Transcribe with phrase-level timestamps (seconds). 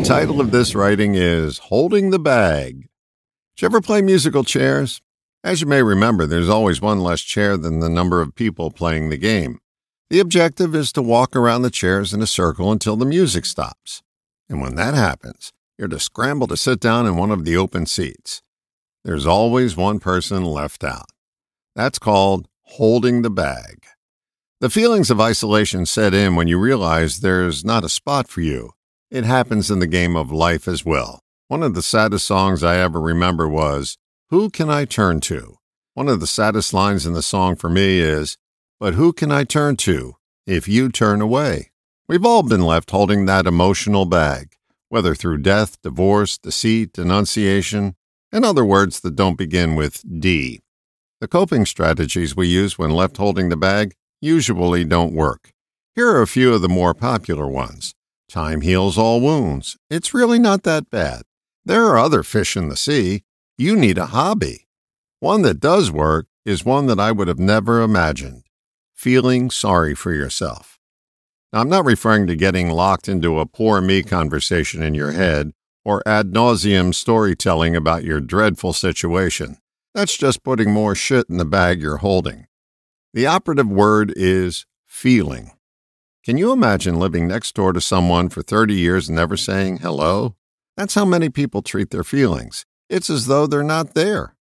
[0.00, 2.88] The title of this writing is Holding the Bag.
[3.54, 5.02] Did you ever play musical chairs?
[5.44, 9.10] As you may remember, there's always one less chair than the number of people playing
[9.10, 9.60] the game.
[10.08, 14.02] The objective is to walk around the chairs in a circle until the music stops.
[14.48, 17.84] And when that happens, you're to scramble to sit down in one of the open
[17.84, 18.40] seats.
[19.04, 21.10] There's always one person left out.
[21.76, 23.84] That's called holding the bag.
[24.60, 28.70] The feelings of isolation set in when you realize there's not a spot for you.
[29.10, 31.20] It happens in the game of life as well.
[31.48, 35.56] One of the saddest songs I ever remember was, Who Can I Turn To?
[35.94, 38.36] One of the saddest lines in the song for me is,
[38.78, 40.14] But who can I turn to
[40.46, 41.72] if you turn away?
[42.06, 44.52] We've all been left holding that emotional bag,
[44.90, 47.96] whether through death, divorce, deceit, denunciation,
[48.30, 50.60] in other words that don't begin with D.
[51.20, 55.52] The coping strategies we use when left holding the bag usually don't work.
[55.96, 57.92] Here are a few of the more popular ones.
[58.30, 59.76] Time heals all wounds.
[59.90, 61.22] It's really not that bad.
[61.64, 63.24] There are other fish in the sea.
[63.58, 64.68] You need a hobby.
[65.18, 68.44] One that does work is one that I would have never imagined
[68.94, 70.78] feeling sorry for yourself.
[71.52, 75.52] Now, I'm not referring to getting locked into a poor me conversation in your head
[75.84, 79.56] or ad nauseum storytelling about your dreadful situation.
[79.92, 82.46] That's just putting more shit in the bag you're holding.
[83.12, 85.50] The operative word is feeling.
[86.30, 90.36] Can you imagine living next door to someone for 30 years and never saying hello?
[90.76, 92.66] That's how many people treat their feelings.
[92.88, 94.36] It's as though they're not there.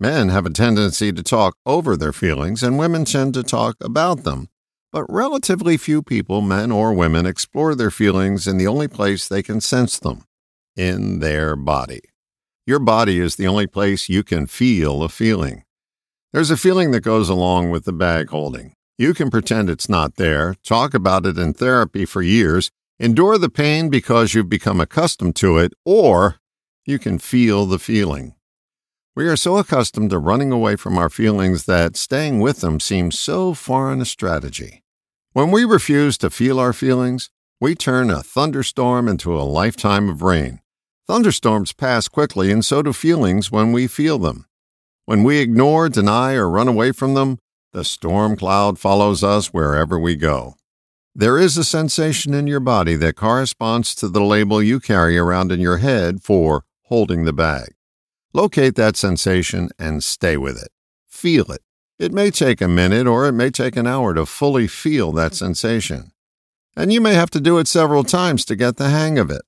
[0.00, 4.24] Men have a tendency to talk over their feelings, and women tend to talk about
[4.24, 4.48] them.
[4.90, 9.42] But relatively few people, men or women, explore their feelings in the only place they
[9.42, 10.24] can sense them
[10.76, 12.00] in their body.
[12.66, 15.64] Your body is the only place you can feel a feeling.
[16.32, 18.72] There's a feeling that goes along with the bag holding.
[19.00, 23.48] You can pretend it's not there, talk about it in therapy for years, endure the
[23.48, 26.40] pain because you've become accustomed to it, or
[26.84, 28.34] you can feel the feeling.
[29.14, 33.16] We are so accustomed to running away from our feelings that staying with them seems
[33.16, 34.82] so foreign a strategy.
[35.32, 40.22] When we refuse to feel our feelings, we turn a thunderstorm into a lifetime of
[40.22, 40.60] rain.
[41.06, 44.46] Thunderstorms pass quickly, and so do feelings when we feel them.
[45.04, 47.38] When we ignore, deny, or run away from them,
[47.72, 50.54] the storm cloud follows us wherever we go.
[51.14, 55.50] There is a sensation in your body that corresponds to the label you carry around
[55.50, 57.74] in your head for holding the bag.
[58.32, 60.68] Locate that sensation and stay with it.
[61.08, 61.62] Feel it.
[61.98, 65.34] It may take a minute or it may take an hour to fully feel that
[65.34, 66.12] sensation.
[66.76, 69.42] And you may have to do it several times to get the hang of it.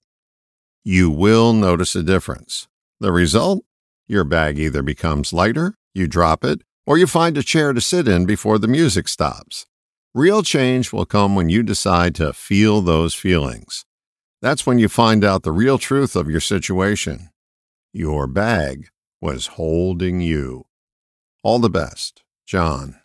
[0.82, 2.66] You will notice a difference.
[2.98, 3.64] The result?
[4.08, 8.08] Your bag either becomes lighter, you drop it, or you find a chair to sit
[8.08, 9.64] in before the music stops.
[10.12, 13.84] Real change will come when you decide to feel those feelings.
[14.42, 17.30] That's when you find out the real truth of your situation.
[17.92, 18.88] Your bag
[19.20, 20.66] was holding you.
[21.44, 22.96] All the best, John.